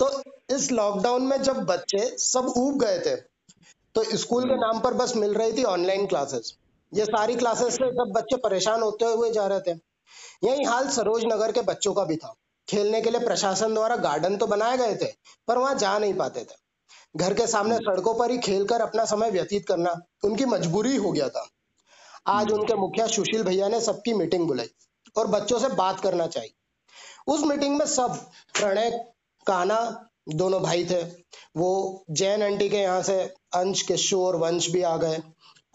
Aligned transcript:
तो 0.00 0.10
इस 0.50 0.70
लॉकडाउन 0.72 1.22
में 1.22 1.42
जब 1.42 1.64
बच्चे 1.64 1.98
सब 2.18 2.52
ऊब 2.56 2.78
गए 2.78 2.98
थे 2.98 3.14
तो 3.94 4.04
स्कूल 4.16 4.44
के 4.44 4.56
नाम 4.56 4.80
पर 4.80 4.94
बस 4.94 5.14
मिल 5.16 5.34
रही 5.34 5.52
थी 5.52 5.64
ऑनलाइन 5.66 6.06
क्लासेस 6.06 6.54
ये 6.92 7.04
सारी 7.04 7.34
क्लासेस 7.36 7.74
से 7.74 7.90
सब 7.92 8.12
बच्चे 8.16 8.36
परेशान 8.38 8.82
होते 8.82 9.04
हुए 9.04 9.30
जा 9.30 9.46
रहे 9.46 9.60
थे। 9.60 9.78
यही 10.44 10.64
हाल 10.64 10.88
सरोज 10.88 11.24
नगर 11.24 11.52
के 11.52 11.60
बच्चों 11.62 11.92
का 11.94 12.04
भी 12.04 12.16
था। 12.16 12.34
खेलने 12.68 13.00
के 13.00 13.10
लिए 13.10 13.20
प्रशासन 13.20 13.74
द्वारा 13.74 13.96
गार्डन 13.98 14.36
तो 14.36 14.46
बनाए 14.46 14.76
गए 14.76 14.94
थे 14.96 15.12
पर 15.48 15.58
वहाँ 15.58 15.74
जा 15.74 15.98
नहीं 15.98 16.14
पाते 16.14 16.40
थे। 16.40 16.56
घर 17.16 17.34
के 17.34 17.46
सामने 17.46 17.76
सड़कों 17.78 18.14
पर 18.14 18.30
ही 18.30 18.38
खेलकर 18.38 18.80
अपना 18.80 19.04
समय 19.04 19.30
व्यतीत 19.30 19.66
करना 19.68 19.94
उनकी 20.24 20.44
मजबूरी 20.46 20.96
हो 20.96 21.12
गया 21.12 21.28
था। 21.28 21.46
आज 22.28 22.52
उनके 22.52 22.74
मुखिया 22.74 23.06
सुशील 23.06 23.42
भैया 23.42 23.68
ने 23.68 23.80
सबकी 23.80 24.14
मीटिंग 24.14 24.46
बुलाई 24.46 24.70
और 25.16 25.26
बच्चों 25.28 25.58
से 25.58 25.68
बात 25.76 26.00
करना 26.00 26.26
चाहिए। 26.28 26.52
उस 27.26 27.44
मीटिंग 27.44 27.78
में 27.78 27.86
सब 27.86 28.16
प्रणय 28.54 28.90
काना 29.46 29.78
दोनों 30.28 30.60
भाई 30.62 30.84
थे। 30.84 31.02
वो 31.56 32.04
जैन 32.10 32.42
आंटी 32.42 32.68
के 32.68 32.76
यहाँ 32.76 33.02
से 33.02 33.20
अंश 33.54 33.82
किशोर 33.82 34.36
वंश 34.36 34.70
भी 34.70 34.82
आ 34.82 34.96
गए। 34.96 35.18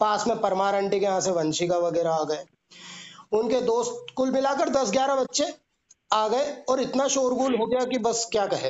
पास 0.00 0.26
में 0.26 0.40
परमार 0.40 0.74
आंटी 0.74 1.00
के 1.00 1.06
यहाँ 1.06 1.20
से 1.20 1.30
वंशिका 1.30 1.78
वगैरह 1.78 2.10
आ 2.10 2.24
गए। 2.24 2.44
उनके 3.32 3.60
दोस्त 3.60 4.14
कुल 4.16 4.30
मिलाकर 4.30 4.68
दस 4.68 4.90
ग्यारह 4.90 5.16
बच्चे 5.16 5.52
आ 6.10 6.26
गए 6.28 6.52
और 6.68 6.80
इतना 6.80 7.08
शोरगुल 7.08 7.56
हो 7.56 7.66
गया 7.66 7.84
कि 7.84 7.98
बस 7.98 8.26
क्या 8.32 8.46
कहे। 8.46 8.68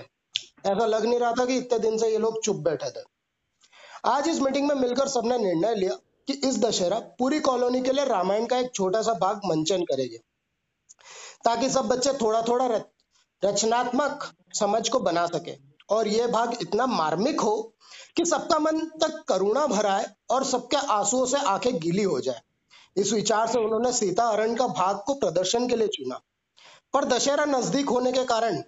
ऐसा 0.66 0.86
लग 0.86 1.04
नहीं 1.04 1.18
रहा 1.20 1.32
था 1.32 1.44
कि 1.44 1.56
इतने 1.56 1.78
दिन 1.78 1.98
से 1.98 2.08
ये 2.08 2.18
लोग 2.18 2.42
चुप 2.42 2.56
बैठे 2.56 2.90
थे। 2.90 3.04
आज 4.04 4.28
इस 4.28 4.40
मीटिंग 4.40 4.68
में 4.68 4.74
मिलकर 4.74 5.08
सबने 5.08 5.38
निर्णय 5.38 5.74
लिया 5.74 5.94
कि 6.28 6.32
इस 6.48 6.58
दशहरा 6.58 6.98
पूरी 7.18 7.40
कॉलोनी 7.40 7.80
के 7.80 7.92
लिए 7.92 8.04
रामायण 8.04 8.46
का 8.46 8.58
एक 8.58 8.70
छोटा 8.74 9.02
सा 9.02 9.12
भाग 9.12 9.40
मंचन 9.44 9.82
करेंगे। 9.82 10.16
ताकि 11.44 11.68
सब 11.70 11.88
बच्चे 11.88 12.12
थोड़ा 12.12 12.42
थोड़ा 12.42 12.66
रचनात्मक 13.46 14.30
समझ 14.54 14.88
को 14.88 14.98
बना 14.98 15.26
सके। 15.26 15.54
और 15.90 16.08
ये 16.08 16.26
भाग 16.26 16.56
इतना 16.62 16.86
मार्मिक 16.86 17.40
हो 17.40 17.56
कि 18.16 18.24
सबका 18.24 18.58
मन 18.58 18.78
तक 19.02 19.22
करुणा 19.28 19.66
भराए 19.66 20.06
और 20.30 20.44
सबके 20.44 20.76
आंसुओं 20.92 21.26
से 21.26 21.38
आँखें 21.46 21.78
गीली 21.80 22.02
हो 22.02 22.20
जाए। 22.20 22.40
इस 22.96 23.12
विचार 23.12 23.46
से 23.46 23.58
उन्होंने 23.58 23.92
सीता 23.92 24.28
हरण 24.28 24.54
का 24.54 24.66
भाग 24.66 25.02
को 25.06 25.14
प्रदर्शन 25.14 25.68
के 25.68 25.76
लिए 25.76 25.88
चुना। 25.88 26.20
पर 26.94 27.04
दशहरा 27.04 27.44
नज़दीक 27.44 27.88
होने 27.88 28.12
के 28.12 28.24
कारण 28.24 28.62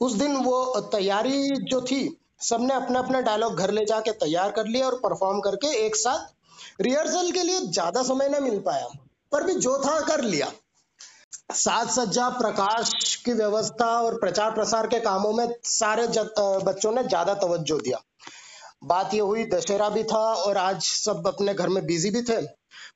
उस 0.00 0.12
दिन 0.12 0.36
वो 0.36 0.80
तैयारी 0.80 1.48
जो 1.62 1.80
थी, 1.80 2.18
सबने 2.40 2.74
अपना 2.74 2.98
अपना 2.98 3.20
डायलॉग 3.20 3.56
घर 3.56 3.70
ले 3.70 3.84
जाके 3.84 4.10
तैयार 4.16 4.50
कर 4.50 4.66
लिया 4.66 4.86
और 4.86 4.94
परफॉर्म 4.94 5.40
करके 5.40 5.74
एक 5.86 5.96
साथ 5.96 6.80
रिहर्सल 6.80 7.30
के 7.32 7.42
लिए 7.42 7.60
ज़्यादा 7.60 8.02
समय 8.02 8.28
न 8.28 8.42
मिल 8.42 8.58
पाया। 8.60 8.86
पर 9.32 9.44
भी 9.44 9.54
जो 9.54 9.76
था 9.78 10.00
कर 10.00 10.20
लिया। 10.24 10.50
साज 11.32 11.88
सज्जा 11.90 12.28
प्रकाश 12.30 13.14
की 13.24 13.32
व्यवस्था 13.32 13.86
और 14.02 14.18
प्रचार 14.20 14.50
प्रसार 14.54 14.86
के 14.86 15.00
कामों 15.00 15.32
में 15.32 15.46
सारे 15.66 16.06
बच्चों 16.64 16.92
ने 16.92 17.02
ज़्यादा 17.04 17.34
तवज्जो 17.36 17.78
दिया। 17.78 18.02
बात 18.84 19.14
यह 19.14 19.22
हुई, 19.22 19.44
दशहरा 19.46 19.88
भी 19.88 20.02
था 20.04 20.18
और 20.34 20.56
आज 20.56 20.82
सब 20.82 21.26
अपने 21.26 21.54
घर 21.54 21.68
में 21.68 21.84
बिज़ी 21.86 22.10
भी 22.10 22.22
थे। 22.22 22.40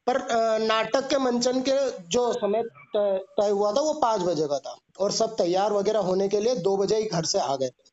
पर 0.06 0.18
नाटक 0.60 1.08
के 1.08 1.18
मंचन 1.18 1.60
के 1.60 1.78
जो 2.08 2.32
समय 2.32 2.62
तय 2.96 3.48
हुआ 3.50 3.72
था, 3.72 3.80
वो 3.80 3.92
पाँच 3.94 4.22
बजे 4.22 4.46
का 4.48 4.58
था 4.58 4.76
और 4.98 5.12
सब 5.12 5.36
तैयार 5.36 5.72
वगैरह 5.72 6.00
होने 6.00 6.28
के 6.28 6.40
लिए 6.40 6.54
दो 6.58 6.76
बजे 6.76 6.96
ही 6.96 7.06
घर 7.06 7.24
से 7.24 7.38
आ 7.38 7.56
गए 7.56 7.68
थे। 7.68 7.90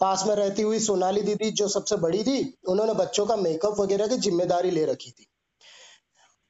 पास 0.00 0.24
में 0.26 0.34
रहती 0.34 0.62
हुई 0.62 0.78
सोनाली 0.80 1.20
दीदी, 1.22 1.50
जो 1.50 1.68
सबसे 1.68 1.96
बड़ी 1.96 2.22
थी, 2.22 2.54
उन्होंने 2.68 2.94
बच्चों 2.94 3.26
का 3.26 3.36
मेकअप 3.38 3.80
वगैरह 3.80 4.06
की 4.06 4.16
ज़िम्मेदारी 4.18 4.70
ले 4.70 4.84
रखी 4.84 5.10
थी। 5.10 5.26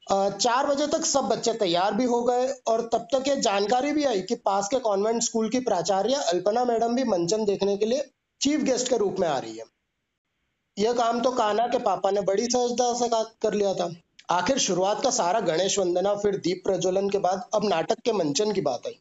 चार 0.06 0.66
बजे 0.66 0.86
तक 0.86 1.04
सब 1.04 1.24
बच्चे 1.24 1.52
तैयार 1.54 1.94
भी 1.94 2.04
हो 2.04 2.22
गए 2.22 2.46
और 2.66 2.80
तब 2.92 3.06
तक 3.12 3.28
ये 3.28 3.36
जानकारी 3.36 3.92
भी 3.92 4.04
आई 4.04 4.20
कि 4.20 4.34
पास 4.44 4.68
के 4.68 4.78
कॉन्वेंट 4.78 5.22
स्कूल 5.22 5.48
की 5.48 5.60
प्राचार्य 5.60 6.14
अल्पना 6.28 6.64
मैडम 6.64 6.94
भी 6.94 7.04
मंचन 7.04 7.44
देखने 7.44 7.76
के 7.76 7.86
लिए 7.86 8.08
चीफ 8.40 8.60
गेस्ट 8.60 8.88
के 8.88 8.96
रूप 8.96 9.16
में 9.18 9.28
आ 9.28 9.38
रही 9.38 9.56
है। 9.56 9.64
यह 10.76 10.92
काम 10.92 11.20
तो 11.20 11.30
काना 11.30 11.66
के 11.66 11.78
पापा 11.78 12.10
ने 12.10 12.20
बड़ी 12.20 12.46
सहजता 12.46 12.92
से 12.94 13.08
कर 13.42 13.54
लिया 13.54 13.74
था। 13.74 13.90
आखिर 14.30 14.58
शुरुआत 14.58 15.02
का 15.02 15.10
सारा 15.10 15.40
गणेश 15.40 15.78
वंदना, 15.78 16.14
फिर 16.14 16.36
दीप 16.36 16.62
प्रज्वलन 16.64 17.08
के 17.10 17.18
बाद 17.18 17.48
अब 17.54 17.68
नाटक 17.68 18.00
के 18.00 18.12
मंचन 18.12 18.52
की 18.52 18.60
बात 18.60 18.86
आई। 18.86 18.98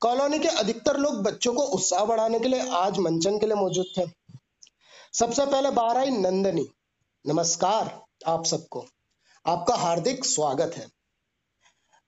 कॉलोनी 0.00 0.38
के 0.38 0.48
अधिकतर 0.48 0.96
लोग 0.96 1.22
बच्चों 1.22 1.52
को 1.52 1.62
उत्साह 1.62 2.04
बढ़ाने 2.04 2.38
के 2.40 2.48
लिए 2.48 2.68
आज 2.76 2.98
मंचन 2.98 3.38
के 3.38 3.46
लिए 3.46 3.56
मौजूद 3.56 3.86
थे। 3.98 4.06
सबसे 5.14 5.46
पहले 5.46 5.70
बाहर 5.70 5.96
आई 5.96 6.10
नंदनी। 6.10 6.66
नमस्कार 7.24 8.00
आप 8.26 8.44
सबको। 8.44 8.84
आपका 9.48 9.74
हार्दिक 9.74 10.24
स्वागत 10.24 10.74
है। 10.76 10.86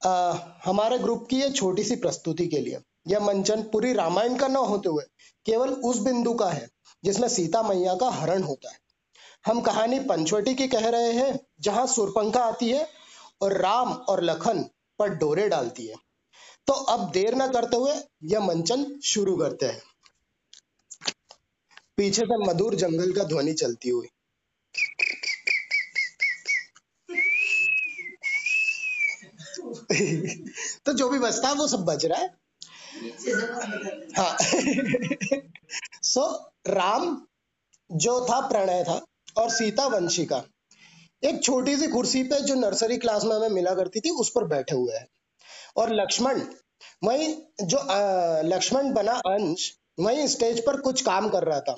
आ, 0.06 0.32
हमारे 0.64 0.98
ग्रुप 0.98 1.26
की 1.30 1.36
यह 1.40 1.50
छोटी 1.50 1.84
सी 1.84 1.96
प्रस्तुति 1.96 2.46
के 2.46 2.58
लिए 2.58 2.78
यह 3.08 3.20
मंचन 3.20 3.62
पूरी 3.62 3.92
रामायण 3.92 4.36
का 4.36 4.48
न 4.48 4.56
होते 4.56 4.88
हुए 4.88 5.04
केवल 5.46 5.68
उस 5.68 5.98
बिंदु 5.98 6.34
का 6.34 6.50
है 6.50 6.68
जिसमें 7.04 7.28
सीता 7.28 7.62
मैया 7.62 7.94
का 7.94 8.10
हरण 8.10 8.42
होता 8.42 8.70
है। 8.70 8.78
हम 9.46 9.60
कहानी 9.60 10.00
पंचवटी 10.00 10.54
की 10.54 10.68
कह 10.68 10.88
रहे 10.88 11.12
हैं 11.12 11.40
जहाँ 11.60 11.86
सुरपंखा 11.86 12.44
आती 12.44 12.70
है 12.70 12.86
और 13.42 13.56
राम 13.56 13.92
और 13.92 14.22
लखन 14.22 14.62
पर 14.98 15.08
डोरे 15.08 15.48
डालती 15.48 15.86
है। 15.86 15.96
तो 16.66 16.72
अब 16.72 17.10
देर 17.10 17.34
न 17.34 17.52
करते 17.52 17.76
हुए 17.76 17.94
यह 18.24 18.40
मंचन 18.40 19.00
शुरू 19.04 19.36
करते 19.36 19.66
हैं। 19.66 19.82
पीछे 21.96 22.22
से 22.22 22.46
मधुर 22.46 22.74
जंगल 22.74 23.12
का 23.12 23.24
ध्वनि 23.24 23.52
चलती 23.52 23.88
हुई। 23.88 24.08
तो 30.86 30.92
जो 30.92 31.08
भी 31.08 31.18
बचता 31.18 31.48
है 31.48 31.54
वो 31.54 31.66
सब 31.68 31.84
बज 31.84 32.06
रहा 32.06 32.18
है। 32.18 32.28
हाँ 34.16 34.36
सो 36.02 36.20
so, 36.20 36.26
राम 36.66 37.26
जो 37.90 38.20
था 38.26 38.40
प्रणय 38.48 38.82
था 38.84 39.00
और 39.36 39.50
सीता 39.50 39.86
वंशिका 39.86 40.42
एक 41.24 41.42
छोटी 41.44 41.76
सी 41.76 41.86
कुर्सी 41.86 42.22
पे 42.22 42.40
जो 42.40 42.54
नर्सरी 42.54 42.96
क्लास 42.96 43.24
में 43.24 43.36
हमें 43.36 43.48
मिला 43.48 43.74
करती 43.74 44.00
थी 44.00 44.10
उस 44.10 44.30
पर 44.30 44.44
बैठे 44.44 44.74
हुए 44.74 44.96
हैं। 44.96 45.06
और 45.76 45.94
लक्ष्मण 45.94 46.40
वही 47.04 47.26
जो 47.62 47.78
लक्ष्मण 48.48 48.92
बना 48.92 49.12
अंश 49.12 49.70
वही 50.00 50.28
स्टेज 50.28 50.60
पर 50.66 50.80
कुछ 50.80 51.02
काम 51.02 51.28
कर 51.28 51.44
रहा 51.44 51.60
था। 51.60 51.76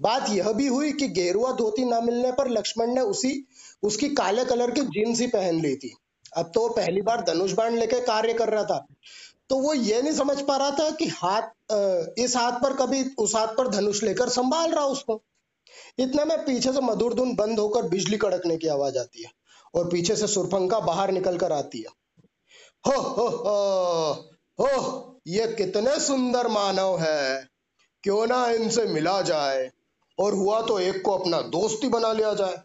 बात 0.00 0.28
यह 0.30 0.52
भी 0.52 0.66
हुई 0.66 0.92
कि 0.92 1.08
गेरुआ 1.08 1.52
धोती 1.52 1.84
ना 1.84 2.00
मिलने 2.00 2.32
पर 2.32 2.48
लक्ष्मण 2.48 2.94
ने 2.94 3.00
उसी 3.00 3.48
उसकी 3.82 4.08
काले 4.08 4.44
कलर 4.44 4.70
की 4.70 4.80
जीन्स 4.80 5.20
ही 5.20 5.26
पहन 5.26 5.60
ली 5.60 5.74
थी। 5.76 5.94
अब 6.32 6.50
तो 6.54 6.68
पहली 6.68 7.02
बार 7.02 7.22
धनुष 7.24 7.52
बाण 7.52 7.76
लेके 7.76 8.00
कार्य 8.00 8.32
कर 8.32 8.48
रहा 8.48 8.64
था। 8.64 8.86
तो 9.50 9.56
वो 9.56 9.72
ये 9.74 10.00
नहीं 10.02 10.12
समझ 10.12 10.40
पा 10.40 10.56
रहा 10.56 10.70
था 10.70 10.90
कि 10.90 11.06
हाथ 11.06 12.18
इस 12.18 12.36
हाथ 12.36 12.52
पर 12.52 12.72
कभी, 12.76 13.04
उस 13.18 13.34
हाथ 13.36 13.48
पर 13.48 13.68
धनुष 13.68 14.02
लेकर 14.02 14.28
संभाल 14.28 14.70
रहा 14.70 14.84
उसको। 14.86 15.22
इतने 15.98 16.24
में 16.24 16.44
पीछे 16.44 16.72
से 16.72 16.80
मधुर 16.80 17.14
धुन 17.14 17.34
बंद 17.34 17.58
होकर 17.58 17.88
बिजली 17.88 18.16
कड़कने 18.16 18.56
की 18.56 18.68
आवाज़ 18.68 18.98
आती 18.98 19.22
है 19.22 19.30
और 19.74 19.88
पीछे 19.88 20.16
से 20.16 20.26
सुरफंका 20.26 20.80
बाहर 20.80 21.10
निकल 21.10 21.38
कर 21.38 21.52
आती 21.52 21.78
है। 21.78 22.00
हो 22.84 23.00
हो 23.00 23.28
हो 23.28 24.12
हो, 24.58 25.20
ये 25.26 25.46
कितने 25.48 25.98
सुंदर 26.00 26.48
मानव 26.48 26.98
है। 27.00 27.48
क्यों 28.04 28.26
ना 28.26 28.46
इनसे 28.50 28.84
मिला 28.84 29.20
जाए 29.22 29.70
और 30.18 30.34
हुआ 30.34 30.60
तो 30.62 30.78
एक 30.78 31.02
को 31.02 31.16
अपना 31.18 31.40
दोस्त 31.50 31.84
ही 31.84 31.88
बना 31.88 32.12
लिया 32.12 32.32
जाए। 32.34 32.56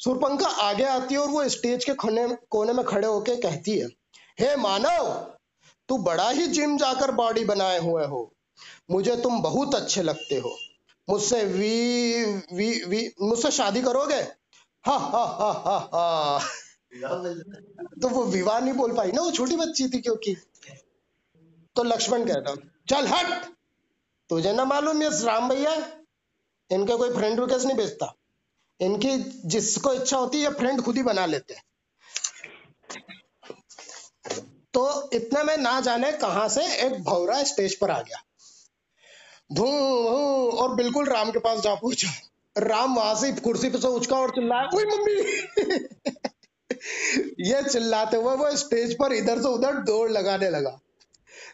सुरपंखा 0.00 0.46
आगे 0.60 0.84
आती 0.84 1.14
है 1.14 1.20
और 1.20 1.28
वो 1.28 1.48
स्टेज 1.48 1.84
के 1.84 1.94
कोने 1.94 2.26
कोने 2.50 2.72
में 2.72 2.84
खड़े 2.86 3.06
होके 3.06 3.36
कहती 3.36 3.78
है, 3.78 3.86
हे 4.40 4.54
मानव, 4.56 5.08
तू 5.88 5.98
बड़ा 5.98 6.28
ही 6.30 6.46
जिम 6.46 6.76
जाकर 6.78 7.10
बॉडी 7.10 7.44
बनाए 7.44 7.78
हुए 7.78 8.04
हो। 8.04 8.30
मुझे 8.90 9.16
तुम 9.16 9.40
बहुत 9.42 9.74
अच्छे 9.74 10.02
लगते 10.02 10.36
हो। 10.36 10.56
मुझसे 11.08 11.44
वी 11.44 12.24
वी 12.52 12.68
वी, 12.84 13.10
मुझसे 13.22 13.50
शादी 13.50 13.82
करोगे? 13.82 14.20
हा 14.84 14.96
हा 14.96 15.24
हा 15.40 15.50
हा 15.64 15.76
हा। 15.94 16.38
तो 18.02 18.08
वो 18.08 18.24
विवाह 18.24 18.58
नहीं 18.60 18.74
बोल 18.74 18.92
पाई 18.92 19.12
ना 19.12 19.22
वो 19.22 19.30
छोटी 19.30 19.56
बच्ची 19.56 19.88
थी 19.88 20.00
क्योंकि। 20.00 20.34
तो 21.76 21.82
लक्ष्मण 21.82 22.24
कहता, 22.24 22.54
चल 22.88 23.06
हट, 23.06 23.44
तुझे 24.30 24.52
ना 24.52 24.64
मालूम 24.64 25.02
ये 25.02 25.08
राम 25.24 25.48
भैया, 25.48 25.74
इनके 26.70 26.96
कोई 26.96 27.10
फ्रेंड 27.10 27.40
रिक्वेस्ट 27.40 27.66
नहीं 27.66 27.76
भेजता। 27.76 28.14
इनकी 28.82 29.16
जिसको 29.44 29.92
इच्छा 29.92 30.16
होती 30.16 30.42
है 30.42 30.50
फ्रेंड 30.54 30.82
खुद 30.82 30.96
ही 30.96 31.02
बना 31.02 31.26
लेते 31.26 31.54
हैं। 31.54 31.62
तो 34.74 35.10
इतने 35.12 35.42
में 35.42 35.56
ना 35.56 35.80
जाने 35.80 36.12
कहा 36.12 36.48
से 36.48 36.64
एक 36.86 37.02
भौरा 37.04 37.42
स्टेज 37.42 37.74
पर 37.74 37.90
आ 37.90 38.00
गया। 38.00 38.22
धू 39.52 39.66
और 40.56 40.74
बिल्कुल 40.74 41.06
राम 41.06 41.30
के 41.30 41.38
पास 41.38 41.60
जा 41.60 41.74
पूछा 41.74 42.10
राम 42.58 42.94
वहाँ 42.96 43.14
से 43.14 43.32
कुर्सी 43.32 43.68
पे 43.70 43.78
से 43.78 43.88
उचका 43.88 44.16
और 44.16 44.30
चिल्लाया 44.30 44.66
कोई 44.66 44.84
मम्मी! 44.84 45.14
ये 47.50 47.62
चिल्लाते 47.62 48.16
हुए 48.16 48.34
वो 48.36 48.56
स्टेज 48.56 48.94
पर 48.98 49.12
इधर 49.12 49.42
से 49.42 49.48
उधर 49.48 49.74
दौड़ 49.74 50.10
लगाने 50.10 50.50
लगा। 50.50 50.78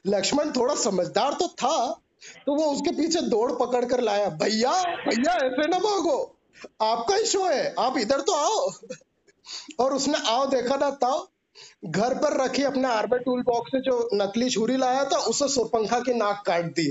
लक्ष्मण 0.07 0.51
थोड़ा 0.53 0.75
समझदार 0.75 1.33
तो 1.33 1.49
था 1.49 2.03
तो 2.47 2.55
वो 2.55 2.65
उसके 2.65 2.91
पीछे 2.91 3.21
दौड़ 3.21 3.53
पकड़ 3.53 3.85
कर 3.85 4.01
लाया, 4.01 4.29
भैया 4.29 4.73
भैया, 4.83 5.33
ऐसे 5.33 5.69
ना 5.69 5.79
भागो! 5.79 6.36
आपका 6.83 7.15
ही 7.15 7.25
शो 7.27 7.45
है। 7.45 7.75
आप 7.79 7.99
इधर 7.99 8.21
तो 8.21 8.35
आओ। 8.35 8.71
और 9.81 9.95
उसने 9.95 10.19
आओ, 10.29 10.47
देखा 10.47 10.77
ना, 10.77 10.91
ताओ। 10.91 11.27
घर 11.87 12.15
पर 12.15 12.37
रखी 12.45 12.63
अपने 12.63 12.89
आर्बर 12.89 13.19
टूल 13.19 13.43
बॉक्स 13.43 13.71
से 13.71 13.81
जो 13.81 14.09
नकली 14.15 14.49
छुरी 14.51 14.77
लाया 14.77 15.05
था, 15.05 15.17
उसे 15.19 15.49
सुरपंखा 15.49 15.99
की 16.01 16.15
नाक 16.15 16.43
काट 16.47 16.65
दी। 16.65 16.89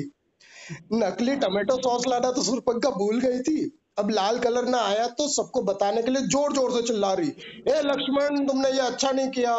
नकली 0.94 1.36
टमाटो 1.36 1.76
सॉस 1.78 2.08
लाना 2.08 2.32
तो 2.32 2.44
सुरपंखा 2.44 2.90
भूल 2.90 3.20
गई 3.20 3.40
थी। 3.40 3.72
अब 4.00 4.10
लाल 4.10 4.40
कलर 4.40 4.66
ना 4.66 4.80
आया 4.80 5.06
तो 5.08 5.28
सबको 5.28 5.62
बताने 5.62 6.02
के 6.04 6.12
लिए 6.12 6.22
ज़ोर 6.22 6.54
ज़ोर 6.54 6.72
से 6.72 6.82
चिल्ला 6.82 7.12
रही। 7.14 7.28
ए, 7.28 7.82
लक्ष्मण, 7.82 8.46
तुमने 8.48 8.72
ये 8.72 8.80
अच्छा 8.80 9.12
नहीं 9.12 9.30
किया। 9.30 9.54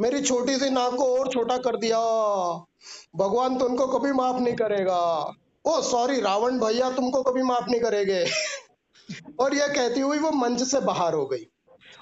मेरी 0.00 0.20
छोटी 0.22 0.56
सी 0.58 0.70
नाक 0.70 0.94
को 0.94 1.04
और 1.18 1.28
छोटा 1.28 1.56
कर 1.56 1.76
दिया। 1.76 1.98
भगवान 3.16 3.58
तुमको 3.58 3.86
कभी 3.86 4.12
माफ़ 4.12 4.36
नहीं 4.36 4.54
करेगा। 4.54 5.00
ओ 5.64 5.80
सॉरी 5.82 6.20
रावण 6.20 6.58
भैया 6.58 6.90
तुमको 6.90 7.22
कभी 7.22 7.42
माफ़ 7.42 7.70
नहीं 7.70 7.80
करेंगे। 7.80 8.24
और 9.40 9.54
यह 9.54 9.66
कहती 9.66 10.00
हुई 10.00 10.18
वो 10.18 10.30
मंच 10.30 10.62
से 10.62 10.80
बाहर 10.80 11.14
हो 11.14 11.26
गई। 11.26 11.46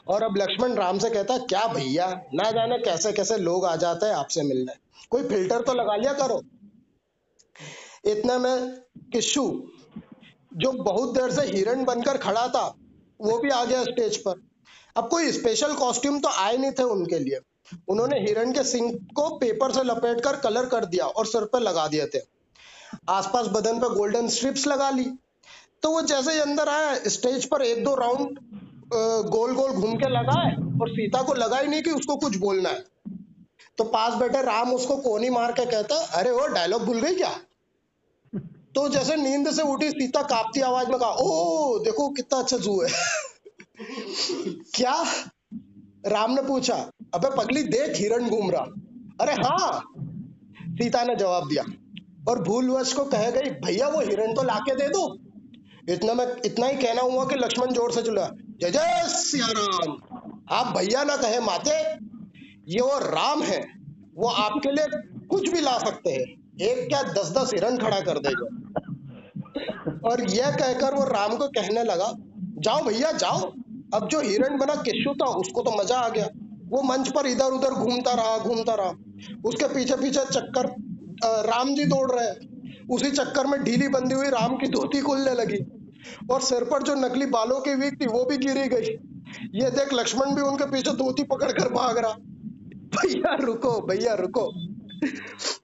और 0.09 0.23
अब 0.23 0.37
लक्ष्मण 0.37 0.75
राम 0.75 0.99
से 0.99 1.11
कहता 1.11 1.35
है 1.35 1.41
क्या 1.41 1.67
भैया, 1.67 2.07
ना 2.35 2.51
जाने 2.51 2.79
कैसे 2.79 3.13
कैसे 3.13 3.37
लोग 3.37 3.67
आ 3.67 3.77
जाते 3.77 4.07
हैं 4.07 4.15
आपसे 4.15 4.43
मिलने? 4.43 4.73
कोई 5.11 5.23
फ़िल्टर 5.23 5.61
तो 5.61 5.73
लगा 5.73 5.97
लिया 5.97 6.13
करो। 6.13 6.43
इतने 8.05 8.39
में 8.39 8.83
किशु 9.13 9.63
जो 10.55 10.73
बहुत 10.73 11.15
देर 11.15 11.31
से 11.31 11.47
हिरण 11.47 11.85
बनकर 11.85 12.17
खड़ा 12.17 12.49
था, 12.49 12.75
वो 13.21 13.39
भी 13.39 13.51
आ 13.51 13.65
गया 13.65 13.83
स्टेज 13.83 14.17
पर। 14.17 14.43
अब 14.97 15.09
कोई 15.09 15.33
स्पेशल 15.33 15.75
कॉस्ट्यूम 15.75 16.21
तो 16.21 16.29
आए 16.29 16.57
नहीं 16.57 16.71
थे 16.71 16.83
उनके 16.83 17.19
लिए। 17.19 17.41
उन्होंने 17.89 18.21
हिरण 18.21 18.53
के 18.53 18.63
सिंग 18.65 18.93
को 18.93 19.29
पेपर 19.39 19.73
से 19.73 19.83
लपेट 19.83 20.21
कर 20.21 20.37
कलर 20.37 20.67
कर 20.67 20.85
दिया 20.85 21.07
और 21.07 21.27
सर 21.27 21.45
पर 21.45 21.61
लगा 21.61 21.87
दिए 21.87 22.07
थे। 22.07 22.19
आसपास 23.09 23.47
बदन 23.47 23.79
पर 23.79 23.89
गोल्डन 23.89 24.29
स्ट्रिप्स 24.29 24.67
लगा 24.67 24.91
ली। 24.91 25.11
तो 25.83 25.91
वो 25.91 26.01
जैसे 26.03 26.33
ही 26.33 26.39
अंदर 26.39 26.69
आया, 26.69 26.95
स्टेज 27.07 27.45
पर 27.45 27.63
एक 27.63 27.85
दो 27.85 27.95
राउंड 27.95 28.39
गोल 29.31 29.55
गोल 29.55 29.71
घूम 29.71 29.95
के 29.95 30.09
लगाए 30.09 30.51
और 30.81 30.89
सीता 30.91 31.23
को 31.23 31.35
लगा 31.35 31.59
ही 31.59 31.69
नहीं 31.69 31.83
कि 31.83 31.91
उसको 31.91 32.17
कुछ 32.17 32.37
बोलना 32.37 32.69
है। 32.69 32.85
तो 33.79 33.85
पास 33.85 34.15
बैठे 34.15 34.43
राम 34.43 34.73
उसको 34.73 34.97
कोनी 34.97 35.31
मार 35.31 35.53
के 35.53 35.65
कहता, 35.67 35.95
अरे 35.95 36.31
वो 36.31 36.47
डायलॉग 36.47 36.85
भूल 36.85 37.01
गई 37.01 37.15
क्या? 37.15 37.31
तो 38.75 38.89
जैसे 38.89 39.17
नींद 39.17 39.51
से 39.51 39.63
उठी, 39.63 39.91
सीता 39.91 40.23
कांपती 40.23 40.61
आवाज़ 40.61 40.89
में 40.89 40.99
कहा, 40.99 41.11
ओ, 41.11 41.79
देखो 41.79 42.09
कितना 42.09 42.39
अच्छा 42.39 42.57
जू 42.57 42.81
है। 42.83 42.89
क्या? 44.75 45.05
राम 46.07 46.33
ने 46.33 46.43
पूछा, 46.43 46.75
अबे 47.15 47.29
पगली 47.37 47.63
देख 47.63 47.97
हिरण 47.97 48.29
घूम 48.29 48.51
रहा। 48.51 48.65
अरे 49.21 49.33
हाँ। 49.33 49.81
सीता 50.71 51.03
ने 51.05 51.17
जवाब 51.17 51.49
दिया 51.49 51.65
और 52.29 52.43
भूलवश 52.43 52.93
को 52.93 53.05
कह 53.05 53.31
गई, 53.31 53.51
भैया 53.51 53.89
वो 53.89 54.01
हिरण 54.01 54.35
तो 54.35 54.43
लाके 54.43 54.75
दे 54.75 54.89
दो। 54.89 55.07
इतना 55.87 56.15
मैं 56.15 56.27
इतना 56.45 56.67
ही 56.67 56.77
कहना 56.77 57.03
हुआ 57.03 57.25
कि 57.25 57.35
लक्ष्मण 57.37 57.73
ज़ोर 57.75 57.93
से 57.93 58.03
चला 58.03 58.29
जय 58.61 58.71
जय 58.71 59.03
सिया 59.09 59.47
राम 59.51 59.93
आप 60.51 60.73
भैया 60.77 61.03
ना 61.05 61.17
कहे 61.17 61.39
माते, 61.41 61.71
ये 62.69 62.81
वो 62.81 62.99
राम 63.01 63.43
है, 63.43 63.61
वो 64.17 64.29
आपके 64.29 64.71
लिए 64.73 64.87
कुछ 65.29 65.49
भी 65.51 65.61
ला 65.61 65.77
सकते 65.79 66.11
हैं। 66.11 66.25
एक 66.63 66.89
क्या 66.89 67.03
दस 67.13 67.33
दस 67.37 67.51
हिरण 67.55 67.77
खड़ा 67.79 68.01
कर 68.03 68.19
देगा 68.21 68.47
और 70.05 70.21
यह 70.31 70.51
कहकर 70.53 70.95
वो 70.95 71.05
राम 71.07 71.37
को 71.37 71.49
कहने 71.51 71.83
लगा, 71.85 72.13
जाओ 72.61 72.83
भैया, 72.85 73.11
जाओ। 73.15 73.53
अब 73.95 74.09
जो 74.09 74.21
हिरण 74.21 74.59
बना 74.59 74.75
किशु 74.83 75.15
था, 75.15 75.27
उसको 75.37 75.63
तो 75.63 75.71
मज़ा 75.73 75.97
आ 75.97 76.09
गया। 76.09 76.29
वो 76.71 76.83
मंच 76.85 77.09
पर 77.09 77.27
इधर 77.27 77.53
उधर 77.53 77.75
घूमता 77.75 78.13
रहा 78.15 78.39
घूमता 78.41 78.75
रहा। 78.75 78.93
उसके 79.45 79.67
पीछे 79.75 79.97
पीछे 79.97 80.25
चक्कर 80.31 80.67
राम 81.45 81.75
जी 81.75 81.85
दौड़ 81.87 82.11
रहे 82.13 82.55
उसी 82.95 83.11
चक्कर 83.13 83.47
में 83.47 83.63
ढीली 83.65 83.89
बंदी 83.91 84.15
हुई 84.15 84.29
राम 84.31 84.57
की 84.57 84.67
धोती 84.69 85.01
खुलने 85.01 85.35
लगी। 85.35 85.59
और 86.31 86.41
सिर 86.43 86.65
पर 86.65 86.83
जो 86.83 86.95
नकली 86.97 87.27
बालों 87.29 87.61
की 87.61 87.75
वीक 87.75 88.01
थी 88.01 88.07
वो 88.07 88.25
भी 88.25 88.37
गिरी 88.37 88.69
गई। 88.69 88.95
ये 89.55 89.71
देख 89.71 89.93
लक्ष्मण 89.95 90.35
भी 90.35 90.43
उनके 90.43 90.71
पीछे 90.71 90.93
धोती 90.97 91.23
पकड़ 91.27 91.51
कर 91.53 91.73
भाग 91.73 91.99
रहा। 91.99 92.13
भैया 92.97 93.35
रुको 93.37 93.81
भैया 93.87 94.15
रुको। 94.15 94.47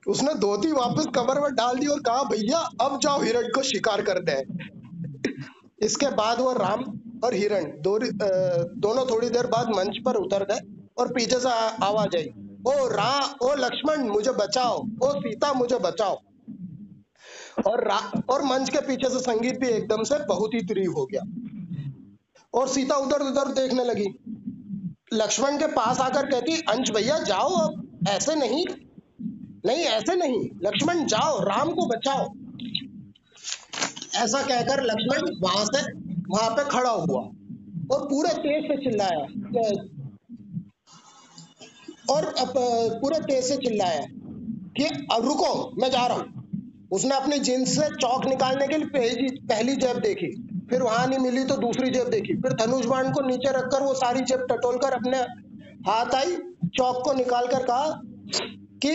उसने 0.08 0.34
धोती 0.34 0.72
वापस 0.72 1.06
कमर 1.14 1.40
में 1.40 1.54
डाल 1.54 1.78
दी 1.78 1.86
और 1.86 2.00
कहा 2.00 2.22
भैया 2.24 2.58
अब 2.80 2.98
जाओ 3.02 3.20
हिरण 3.22 3.48
को 3.48 3.62
शिकार 3.62 4.02
करते 4.02 4.32
हैं 4.32 4.70
इसके 5.82 6.08
बाद 6.16 6.40
वो 6.40 6.52
राम 6.52 6.82
और 7.24 7.34
हिरण 7.34 7.64
दो, 7.80 7.98
दोनों 7.98 9.04
थोड़ी 9.06 9.28
देर 9.28 9.46
बाद 9.46 9.68
मंच 9.68 9.98
पर 10.04 10.16
उतर 10.16 10.44
गए 10.44 10.60
और 10.98 11.12
पीछे 11.14 11.38
से 11.38 11.48
आवाज़ 11.84 12.16
आई 12.16 12.28
ओ 12.66 12.72
रा 12.88 13.12
ओ 13.42 13.54
लक्ष्मण 13.54 14.08
मुझे 14.08 14.32
बचाओ। 14.32 14.76
ओ 15.02 15.12
सीता 15.12 15.52
मुझे 15.52 15.78
बचाओ। 15.78 16.20
और 17.66 17.90
और 18.30 18.42
मंच 18.42 18.70
के 18.70 18.78
पीछे 18.78 19.08
से 19.08 19.18
संगीत 19.18 19.58
भी 19.58 19.68
एकदम 19.68 20.02
से 20.02 20.26
बहुत 20.26 20.54
ही 20.54 20.60
तीव्र 20.60 20.92
हो 20.98 21.08
गया। 21.14 21.22
और 22.54 22.68
सीता 22.68 22.96
उधर 22.96 23.20
उधर 23.20 23.52
देखने 23.52 23.84
लगी। 23.84 24.06
लक्ष्मण 25.12 25.58
के 25.58 25.66
पास 25.66 26.00
आकर 26.00 26.26
कहती, 26.26 26.52
अंश 26.52 26.90
भैया, 26.90 27.18
जाओ 27.18 27.48
अब। 27.48 27.98
ऐसे 28.08 28.34
नहीं। 28.34 28.64
नहीं, 29.66 29.78
ऐसे 29.78 30.16
नहीं। 30.16 30.44
लक्ष्मण, 30.62 31.06
जाओ। 31.06 31.40
राम 31.40 31.70
को 31.70 31.86
बचाओ। 31.86 32.26
ऐसा 34.16 34.42
कहकर 34.42 34.82
लक्ष्मण 34.82 35.36
वहाँ 35.42 35.64
से, 35.64 35.92
वहाँ 36.30 36.50
पे 36.50 36.64
खड़ा 36.64 36.90
हुआ 36.90 37.20
और 37.92 38.06
पूरे 38.06 38.28
तेज 38.28 38.64
से 38.64 38.76
चिल्लाया 38.76 39.20
और 42.14 42.34
पूरे 43.00 43.18
तेज 43.18 43.44
से 43.44 43.56
चिल्लाया 43.56 44.06
कि, 44.76 45.06
अब 45.12 45.24
रुको, 45.24 45.72
मैं 45.80 45.90
जा 45.90 46.06
रहा 46.06 46.16
हूँ। 46.16 46.41
उसने 46.92 47.14
अपनी 47.14 47.38
जींस 47.38 47.80
से 47.80 47.88
चौक 47.88 48.26
निकालने 48.26 48.68
के 48.68 48.76
लिए 48.76 48.86
पहली 48.86 49.28
पहली 49.40 49.76
जेब 49.76 49.96
देखी। 49.96 50.48
फिर 50.70 50.82
वहाँ 50.82 51.06
नहीं 51.06 51.18
मिली 51.18 51.44
तो 51.44 51.56
दूसरी 51.56 51.90
जेब 51.90 52.08
देखी। 52.08 52.34
फिर 52.34 52.52
धनुष 52.52 52.86
बाण 52.86 53.12
को 53.12 53.20
नीचे 53.20 53.50
रखकर 53.50 53.82
वो 53.82 53.94
सारी 53.94 54.20
जेब 54.20 54.46
टटोल 54.50 54.76
कर 54.76 54.92
अपने 54.92 55.18
हाथ 55.90 56.14
आई, 56.14 56.36
चौक 56.66 57.04
को 57.04 57.12
निकाल 57.12 57.46
कर 57.46 57.62
कहा 57.62 58.00
कि, 58.82 58.92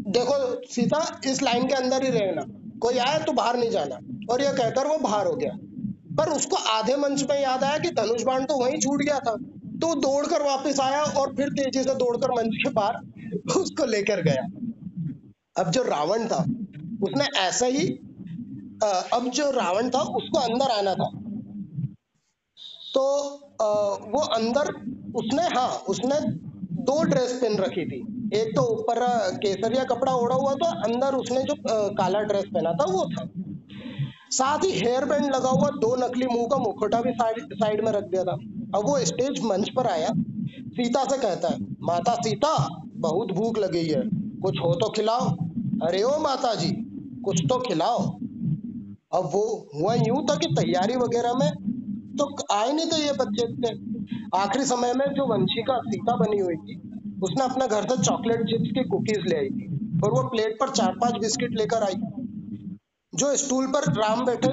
देखो 0.00 0.66
सीता, 0.66 1.20
इस 1.26 1.42
लाइन 1.42 1.66
के 1.66 1.74
अंदर 1.74 2.04
ही 2.04 2.10
रहना। 2.10 2.42
कोई 2.78 2.98
आए 2.98 3.18
तो 3.18 3.32
बाहर 3.32 3.56
नहीं 3.56 3.70
जाना। 3.70 3.98
और 4.30 4.42
यह 4.42 4.52
कहकर 4.52 4.86
वो 4.86 4.98
बाहर 4.98 5.26
हो 5.26 5.34
गया। 5.34 5.50
पर 6.16 6.30
उसको 6.30 6.56
आधे 6.56 6.96
मंच 6.96 7.22
में 7.30 7.42
याद 7.42 7.64
आया 7.64 7.78
कि 7.78 7.90
धनुष 7.90 8.22
बाण 8.22 8.44
तो 8.44 8.56
वहीं 8.56 8.78
छूट 8.78 9.02
गया 9.02 9.18
था। 9.18 9.36
तो 9.74 9.94
दौड़कर 9.94 10.42
वापस 10.42 10.80
आया 10.80 11.02
और 11.02 11.34
फिर 11.36 11.48
तेज़ी 11.48 11.82
से 11.82 11.94
दौड़कर 11.94 12.30
मंच 12.30 12.54
के 12.54 12.70
बाहर 12.70 12.94
उसको 13.56 13.84
लेकर 13.84 14.22
गया। 14.22 14.42
अब 15.62 15.70
जो 15.70 15.82
रावण 15.82 16.26
था 16.26 16.44
उसने 17.04 17.24
ऐसा 17.40 17.66
ही 17.68 17.86
अब 19.14 19.28
जो 19.34 19.50
रावण 19.52 19.88
था, 19.90 20.00
उसको 20.00 20.38
अंदर 20.40 20.70
आना 20.72 20.94
था। 20.94 21.08
तो 22.94 23.02
वो 24.10 24.20
अंदर 24.34 24.68
उसने 25.16 25.42
हाँ 25.48 25.68
उसने 25.88 26.20
दो 26.84 27.02
ड्रेस 27.04 27.32
पहन 27.34 27.56
रखी 27.58 27.84
थी। 27.86 28.00
एक 28.34 28.54
तो 28.56 28.62
ऊपर 28.70 29.00
केसरिया 29.38 29.84
कपड़ा 29.84 30.12
ओढ़ा 30.14 30.36
हुआ 30.36 30.54
था, 30.54 30.68
अंदर 30.84 31.14
उसने 31.14 31.42
जो 31.42 31.54
काला 31.94 32.20
ड्रेस 32.22 32.44
पहना 32.54 32.72
था, 32.72 32.84
वो 32.86 33.04
था। 33.06 33.28
साथ 34.32 34.64
ही 34.64 34.70
हेयर 34.72 35.04
बैंड 35.04 35.24
लगा 35.26 35.48
हुआ, 35.50 35.68
दो 35.72 35.94
नकली 35.96 36.26
मुँह 36.26 36.46
का 36.46 36.56
मुखोटा 36.58 37.00
भी 37.00 37.12
साइड 37.12 37.84
में 37.84 37.92
रख 37.92 38.04
दिया 38.04 38.24
था। 38.24 38.32
अब 38.74 38.86
वो 38.86 38.98
स्टेज 39.06 39.40
मंच 39.44 39.68
पर 39.76 39.86
आया, 39.88 40.08
सीता 40.08 41.04
से 41.04 41.18
कहता 41.18 41.48
है, 41.48 41.58
माता 41.82 42.14
सीता, 42.18 42.56
बहुत 42.98 43.32
भूख 43.32 43.58
लगी 43.58 43.84
है, 43.84 44.02
कुछ 44.42 44.58
हो 44.60 44.74
तो 44.76 44.88
खिलाओ। 44.92 45.28
अरे 45.82 46.02
ओ 46.02 46.18
माता 46.20 46.54
जी 46.54 46.70
कुछ 47.24 47.40
तो 47.48 47.58
खिलाओ। 47.60 47.98
अब 49.12 49.28
वो 49.32 49.42
हुआ 49.74 49.94
यूँ 49.96 50.24
था 50.26 50.34
कि 50.36 50.54
तैयारी 50.54 50.96
वगैरह 50.98 51.34
में 51.34 51.50
तो 52.16 52.24
आए 52.52 52.72
नहीं 52.72 52.86
थे 52.86 52.96
ये 52.96 53.12
बच्चे 53.18 53.46
थे 53.54 53.70
आखिरी 54.36 54.64
समय 54.66 54.92
में 54.94 55.06
जो 55.14 55.26
वंशिका 55.26 55.78
सीता 55.82 56.16
बनी 56.16 56.38
हुई 56.38 56.56
थी, 56.56 56.74
उसने 57.22 57.44
अपने 57.44 57.66
घर 57.68 57.88
से 57.90 57.96
चॉकलेट 58.02 58.40
चिप्स 58.48 58.70
की 58.70 58.84
कुकीज 58.88 59.26
ले 59.28 59.36
आई 59.36 59.48
थी 59.50 59.66
और 60.00 60.12
वो 60.12 60.22
प्लेट 60.28 60.56
पर 60.60 60.70
चार 60.72 60.92
पाँच 60.94 61.18
बिस्किट 61.20 61.58
लेकर 61.58 61.82
आई। 61.82 61.98
जो 63.12 63.34
स्टूल 63.36 63.66
पर 63.66 63.84
राम 63.94 64.24
बैठे 64.24 64.48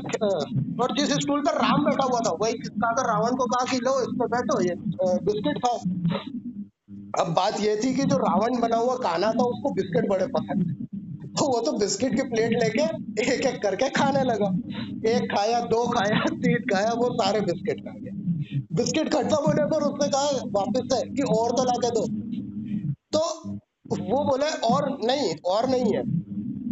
और 0.78 0.96
जिस 0.98 1.14
स्टूल 1.16 1.42
पर 1.42 1.56
राम 1.58 1.86
बैठा 1.86 2.04
हुआ 2.04 2.20
था, 2.20 2.32
वही 2.42 2.54
खाकर 2.54 3.08
रावण 3.08 3.36
को 3.36 3.46
कहा 3.46 3.66
कि 3.72 3.78
लो, 3.78 3.94
इस 4.02 4.14
पर 4.20 4.28
बैठो, 4.28 4.60
ये 4.62 4.76
बिस्किट 5.26 5.58
खाओ। 5.58 5.78
अब 7.20 7.34
बात 7.34 7.60
ये 7.60 7.76
थी 7.76 7.94
कि 7.96 8.04
जो 8.04 8.18
रावण 8.18 8.60
बना 8.62 8.78
हुआ 8.78 8.96
काना 9.00 9.32
था, 9.32 9.44
उसको 9.46 9.74
बिस्किट 9.74 10.10
बड़े 10.10 10.28
पसंद 10.30 10.64
थे। 10.64 10.81
तो 11.32 11.46
वो 11.46 11.60
तो 11.60 11.72
बिस्किट 11.72 12.16
की 12.16 12.22
प्लेट 12.22 12.64
लेके 12.64 12.84
एक 13.34 13.46
एक 13.46 13.62
करके 13.64 13.90
खाने 13.90 14.24
लगा। 14.24 14.48
एक 15.10 15.38
खाया, 15.38 15.60
दो 15.60 15.88
खाया, 15.88 16.20
तीन 16.20 16.58
खाया, 16.74 16.94
वो 16.94 17.14
सारे 17.14 17.42
बिस्किट 17.42 17.80
खा 17.80 17.94
गया। 17.98 18.14
बिस्किट 18.76 19.14
खत्म 19.14 19.36
होने 19.36 19.66
पर 19.66 19.84
उसने 19.84 20.08
कहा, 20.08 20.30
वापस 20.46 20.90
से, 20.94 21.10
कि 21.10 21.22
और 21.22 21.52
तो 21.52 21.64
ला 21.64 21.72
के 21.72 21.90
दो। 21.90 22.08
तो 23.14 23.50
वो 24.10 24.24
बोले, 24.24 24.46
और 24.46 24.98
नहीं 25.04 25.36
और 25.46 25.70
नहीं 25.70 25.94
है। 25.94 26.02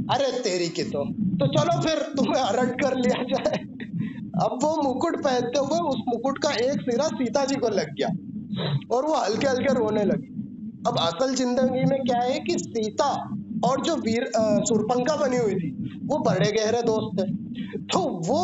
अरे, 0.08 0.40
तेरी 0.40 0.70
की 0.70 0.84
तो। 0.84 1.06
तो 1.38 1.48
चलो 1.48 1.82
फिर, 1.82 2.14
तुम्हें 2.18 2.44
हरण 2.44 2.68
कर 2.68 2.96
लिया 2.96 3.24
जाए। 3.24 3.58
अब 4.46 4.60
वो 4.64 4.82
मुकुट 4.84 5.24
पहनते 5.24 5.60
हुए 5.60 5.90
उस 5.90 5.98
मुकुट 6.08 6.38
का 6.38 6.52
एक 6.52 6.82
सिरा 6.82 7.08
सीता 7.08 7.46
जी 7.46 7.56
को 7.56 7.70
लग 7.70 7.94
गया 7.94 8.08
और 8.96 9.06
वो 9.06 9.14
हल्के 9.14 9.48
हल्के 9.48 9.74
रोने 9.74 10.04
लगी। 10.04 10.36
अब 10.88 10.98
असल 11.00 11.36
ज़िंदगी 11.36 11.86
में 11.86 12.00
क्या 12.00 12.22
है 12.22 12.40
कि 12.40 12.60
सीता 12.60 13.36
और 13.66 13.82
जो 13.82 13.96
वीर 13.98 14.26
सुरपंखा 14.66 15.16
बनी 15.18 15.38
हुई 15.38 15.56
थी, 15.56 15.70
वो 16.06 16.18
बड़े 16.22 16.52
गहरे 16.52 16.82
दोस्त 16.84 17.20
थे। 17.20 17.26
तो 17.90 18.00
वो 18.26 18.40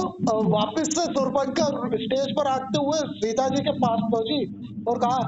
वापस 0.50 0.88
से 0.89 1.03
सुरपंखा 1.07 1.65
स्टेज 1.98 2.31
पर 2.38 2.48
आते 2.48 2.79
हुए 2.79 3.00
सीता 3.15 3.48
जी 3.50 3.62
के 3.63 3.72
पास 3.79 4.00
पहुँची 4.12 4.84
और 4.88 5.00
कहा, 5.00 5.19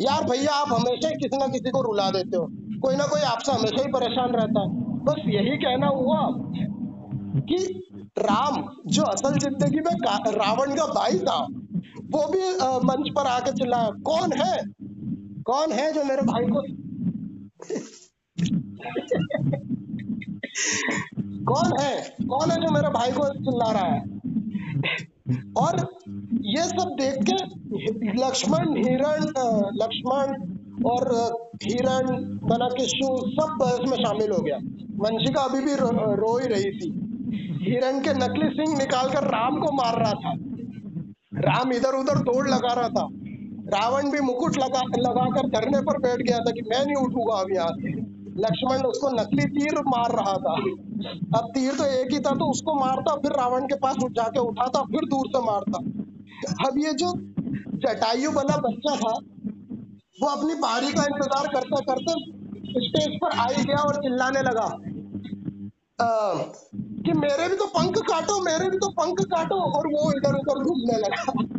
यार 0.00 0.24
भैया, 0.24 0.52
आप 0.52 0.72
हमेशा 0.72 1.10
किसी 1.12 1.36
ना 1.36 1.46
किसी 1.48 1.70
को 1.70 1.82
रुला 1.82 2.10
देते 2.10 2.36
हो। 2.36 2.46
कोई 2.82 2.96
ना 2.96 3.06
कोई 3.06 3.20
आपसे 3.28 3.52
हमेशा 3.52 3.82
ही 3.82 3.92
परेशान 3.92 4.34
रहता 4.34 4.60
है। 4.60 4.68
बस 5.04 5.22
यही 5.28 5.56
कहना 5.58 5.86
हुआ 5.94 6.20
कि 7.48 7.56
राम 8.18 8.62
जो 8.88 9.02
असल 9.04 9.38
ज़िंदगी 9.38 9.80
में 9.80 9.92
रावण 10.32 10.74
का 10.76 10.86
भाई 10.92 11.18
था, 11.20 11.38
वो 12.12 12.26
भी 12.28 12.42
मंच 12.86 13.08
पर 13.16 13.26
आके 13.28 13.52
चिल्लाया, 13.52 13.90
कौन 14.04 14.32
है? 14.32 14.56
कौन 15.46 15.72
है 15.72 15.92
जो 15.92 16.04
मेरे 16.04 16.22
भाई 16.24 16.44
को 16.46 16.62
कौन 21.44 21.72
है? 21.80 22.16
कौन 22.28 22.50
है 22.50 22.56
जो 22.56 22.70
मेरे 22.70 22.88
भाई 22.88 23.12
को 23.12 23.28
चिल्ला 23.28 23.72
रहा 23.72 23.84
है? 23.84 24.00
और 25.56 25.98
ये 26.32 26.62
सब 26.62 26.96
देख 27.00 27.14
के 27.22 27.34
लक्ष्मण 28.26 28.76
हिरण 28.76 29.24
लक्ष्मण 29.74 30.34
और 30.84 31.12
हिरण 31.62 32.06
बनकिशु 32.44 33.16
सब 33.30 33.82
इसमें 33.82 33.96
शामिल 34.04 34.30
हो 34.30 34.42
गया। 34.42 34.56
वंशिका 34.96 35.40
अभी 35.40 35.60
भी 35.60 35.74
रो, 35.74 36.14
रो 36.14 36.38
ही 36.38 36.46
रही 36.46 36.70
थी। 36.70 37.08
हिरण 37.62 38.00
के 38.00 38.12
नकली 38.12 38.48
सिंह 38.48 38.78
निकालकर 38.78 39.24
राम 39.24 39.56
को 39.56 39.72
मार 39.72 39.98
रहा 39.98 40.12
था। 40.12 40.32
राम 41.34 41.72
इधर 41.72 41.94
उधर 41.94 42.18
दौड़ 42.18 42.48
लगा 42.48 42.72
रहा 42.72 42.88
था। 42.88 43.08
रावण 43.74 44.10
भी 44.10 44.20
मुकुट 44.20 44.56
लगा 44.56 44.82
लगाकर 44.98 45.48
धरने 45.48 45.80
पर 45.80 45.98
बैठ 45.98 46.16
गया 46.16 46.38
था 46.38 46.50
कि 46.50 46.60
मैं 46.60 46.84
नहीं 46.84 46.96
उठूँगा 46.96 47.34
अब 47.34 47.52
यहाँ 47.52 47.68
से। 47.68 47.97
लक्ष्मण 48.38 48.82
उसको 48.82 49.08
नकली 49.12 49.44
तीर 49.52 49.80
मार 49.86 50.12
रहा 50.12 50.34
था। 50.38 50.54
अब 51.38 51.48
तीर 51.54 51.74
तो 51.74 51.84
एक 51.92 52.12
ही 52.12 52.18
था 52.20 52.34
तो 52.34 52.50
उसको 52.50 52.74
मारता 52.74 53.14
फिर 53.16 53.32
रावण 53.32 53.66
के 53.66 53.74
पास 53.76 53.96
जाके 54.12 54.40
उठाता 54.40 54.82
फिर 54.82 55.08
दूर 55.08 55.26
से 55.28 55.40
मारता। 55.44 55.78
अब 56.68 56.78
ये 56.78 56.92
जो 56.94 57.12
जटायु 57.78 58.30
वाला 58.32 58.56
बच्चा 58.58 58.94
था 58.96 59.12
वो 60.22 60.28
अपनी 60.28 60.54
बारी 60.60 60.92
का 60.92 61.02
इंतज़ार 61.04 61.46
करते 61.46 61.80
करते 61.84 62.14
स्टेज 62.80 63.18
पर 63.22 63.36
आ 63.38 63.46
ही 63.48 63.64
गया 63.64 63.82
और 63.82 63.96
चिल्लाने 63.96 64.40
लगा। 64.42 64.64
अ, 65.98 66.08
कि 67.04 67.12
मेरे 67.12 67.48
भी 67.48 67.56
तो 67.56 67.66
पंख 67.68 67.98
काटो 68.08 68.40
मेरे 68.42 68.68
भी 68.70 68.78
तो 68.78 68.88
पंख 68.94 69.20
काटो 69.26 69.60
और 69.68 69.86
वो 69.88 70.10
इधर 70.12 70.34
उधर 70.34 70.62
घूमने 70.64 70.98
लगा। 70.98 71.57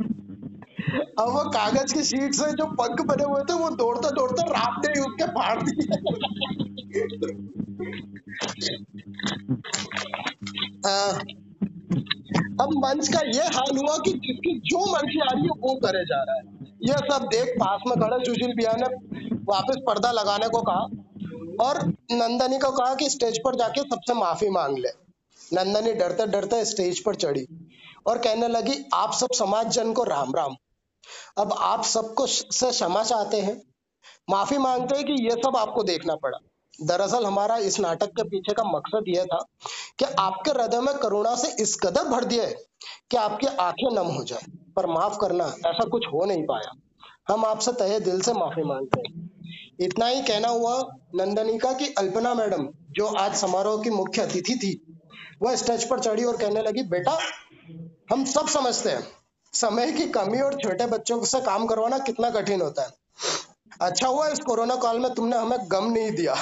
अब 1.20 1.30
वो 1.30 1.44
कागज़ 1.52 1.94
की 1.94 2.04
शीट 2.04 2.34
से 2.34 2.52
जो 2.54 2.66
पंख 2.76 3.02
बने 3.08 3.24
हुए 3.24 3.42
थे, 3.44 3.54
वो 3.54 3.70
दौड़ते 3.78 4.10
दौड़ते 4.16 4.44
रात 4.50 4.86
ही 4.88 5.00
उसके 5.02 5.26
फाड़ 5.32 5.58
दिए। 5.62 5.84
अब 12.62 12.70
मंच 12.78 13.08
का 13.08 13.20
ये 13.28 13.48
हाल 13.56 13.78
हुआ 13.78 13.98
कि 14.06 14.12
जिसकी 14.20 14.54
जो 14.70 14.80
मर्ज़ी 14.92 15.20
आ 15.20 15.32
रही 15.34 15.44
है, 15.44 15.50
वो 15.60 15.74
करे 15.84 16.04
जा 16.06 16.22
रहा 16.24 16.36
है। 16.36 16.44
ये 16.84 16.98
सब 17.04 17.28
देख 17.32 17.54
पास 17.60 17.82
में 17.88 17.96
खड़े 18.00 18.18
सुशील 18.26 18.54
भैया 18.56 18.74
ने 18.78 18.88
वापस 19.50 19.78
पर्दा 19.88 20.12
लगाने 20.12 20.48
को 20.50 20.62
कहा 20.62 20.84
और 21.66 21.82
नंदनी 22.14 22.58
को 22.60 22.72
कहा 22.72 22.94
कि 22.96 23.10
स्टेज 23.10 23.40
पर 23.46 23.56
जाके 23.56 23.82
सबसे 23.84 24.14
माफ़ी 24.14 24.50
मांग 24.52 24.78
ले। 24.78 24.90
नंदनी 25.40 25.94
डरते 25.96 26.28
डरते 26.28 26.64
स्टेज 26.66 27.00
पर 27.04 27.16
चढ़ी 27.18 27.46
और 28.08 28.18
कहने 28.20 28.48
लगी, 28.48 28.76
आप 28.94 29.14
सब 29.14 29.34
समाज 29.36 29.68
जन 29.76 29.94
को 29.94 30.04
राम 30.06 30.36
राम 30.36 30.56
अब 31.38 31.54
आप 31.54 31.84
सबको 31.84 32.28
से 32.28 32.72
क्षमा 32.72 33.04
चाहते 33.04 33.42
हैं। 33.42 33.62
माफ़ी 34.30 34.58
मांगते 34.58 34.96
हैं 34.96 35.06
कि 35.06 35.14
ये 35.24 35.32
सब 35.32 35.58
आपको 35.58 35.84
देखना 35.84 36.16
पड़ा। 36.16 36.38
दरअसल 36.82 37.26
हमारा 37.26 37.58
इस 37.58 37.80
नाटक 37.80 38.08
के 38.08 38.24
पीछे 38.24 38.54
का 38.54 38.64
मकसद 38.64 39.04
यह 39.08 39.26
था 39.26 39.46
कि 40.00 40.06
आपके 40.06 40.52
हृदय 40.52 40.80
में 40.80 40.98
करुणा 40.98 41.36
से 41.36 41.64
इस 41.64 41.76
कदर 41.76 42.04
भर 42.04 42.24
दिए 42.24 42.46
कि 43.12 43.18
आपकी 43.18 43.48
आँखें 43.48 43.96
नम 43.96 44.08
हो 44.08 44.24
जाए। 44.24 44.42
पर 44.76 44.86
माफ़ 44.86 45.18
करना, 45.20 45.46
ऐसा 45.46 45.90
कुछ 45.90 46.06
हो 46.08 46.26
नहीं 46.26 46.44
पाया। 46.44 46.72
हम 47.34 47.46
आपसे 47.46 47.72
तहे 47.72 48.00
दिल 48.00 48.22
से 48.22 48.34
माफ़ी 48.34 48.64
मांगते 48.64 49.00
हैं। 49.00 49.30
इतना 49.80 50.06
ही 50.06 50.22
कहना 50.22 50.48
हुआ 50.48 50.96
नंदनी 51.16 51.58
का 51.58 51.74
कि 51.74 51.88
अल्पना 51.88 52.34
मैडम, 52.34 52.70
जो 52.92 53.06
आज 53.06 53.36
समारोह 53.36 53.84
की 53.84 53.90
मुख्य 53.90 54.22
अतिथि 54.22 54.56
थी, 54.56 55.00
वह 55.42 55.56
स्टेज 55.56 55.90
पर 55.90 56.00
चढ़ी 56.00 56.24
और 56.24 56.38
कहने 56.38 56.62
लगी, 56.62 56.84
बेटा, 56.84 57.20
हम 58.12 58.26
सब 58.26 58.48
समझते 58.48 58.90
हैं। 58.90 59.19
समय 59.54 59.92
की 59.92 60.08
कमी 60.10 60.40
और 60.42 60.54
छोटे 60.56 60.86
बच्चों 60.88 61.24
से 61.26 61.40
काम 61.42 61.66
करवाना 61.68 61.98
कितना 62.00 62.30
कठिन 62.32 62.62
होता 62.62 62.84
है। 62.84 62.92
अच्छा 63.82 64.08
हुआ 64.08 64.28
इस 64.28 64.40
कोरोना 64.42 64.76
काल 64.78 65.00
में 65.00 65.14
तुमने 65.14 65.38
हमें 65.38 65.58
गम 65.72 65.92
नहीं 65.92 66.12
दिया 66.12 66.36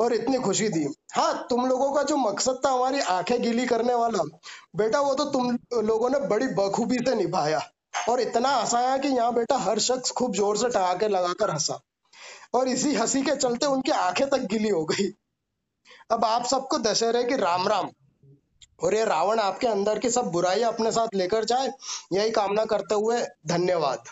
और 0.00 0.12
इतनी 0.14 0.38
खुशी 0.38 0.68
दी। 0.68 0.86
हाँ 1.14 1.46
तुम 1.50 1.66
लोगों 1.66 1.90
का 1.92 2.02
जो 2.02 2.16
मकसद 2.16 2.60
था 2.66 2.70
हमारी 2.70 3.00
आँखें 3.00 3.40
गीली 3.42 3.66
करने 3.66 3.94
वाला, 3.94 4.22
बेटा 4.76 5.00
वो 5.00 5.14
तो 5.14 5.24
तुम 5.26 5.58
लोगों 5.82 6.10
ने 6.10 6.18
बड़ी 6.28 6.46
बखूबी 6.54 6.98
से 6.98 7.14
निभाया 7.14 7.60
और 8.08 8.20
इतना 8.20 8.48
हंसाया 8.50 8.96
कि 8.96 9.08
यहाँ 9.08 9.34
बेटा 9.34 9.56
हर 9.58 9.78
शख्स 9.80 10.10
खूब 10.10 10.34
ज़ोर 10.34 10.56
से 10.56 10.68
ठहाके 10.68 11.08
लगाकर 11.08 11.50
हंसा 11.50 11.80
और 12.54 12.68
इसी 12.68 12.94
हँसी 12.94 13.22
के 13.22 13.36
चलते 13.36 13.66
उनकी 13.66 13.90
आँखें 13.92 14.28
तक 14.28 14.46
गीली 14.50 14.68
हो 14.68 14.84
गई। 14.84 15.10
अब 16.10 16.24
आप 16.24 16.44
सबको 16.46 16.78
दशहरे 16.80 17.24
की 17.24 17.36
राम 17.36 17.68
राम 17.68 17.90
और 18.82 18.94
ये 18.94 19.04
रावण 19.04 19.38
आपके 19.38 19.66
अंदर 19.66 19.98
की 19.98 20.10
सब 20.10 20.24
बुराई 20.24 20.62
अपने 20.62 20.92
साथ 20.92 21.08
लेकर 21.14 21.44
जाए, 21.44 21.72
यही 22.12 22.30
कामना 22.30 22.64
करते 22.64 22.94
हुए 22.94 23.26
धन्यवाद। 23.46 24.04